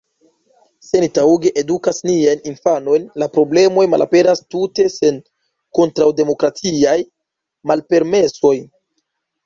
[0.85, 5.23] Se ni taŭge edukas niajn infanojn, la problemoj malaperas tute sen
[5.81, 6.99] kontraŭdemokratiaj
[7.73, 8.59] malpermesoj.